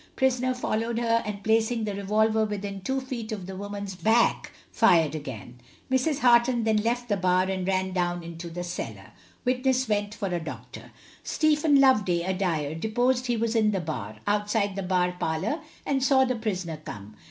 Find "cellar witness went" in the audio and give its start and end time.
8.63-10.15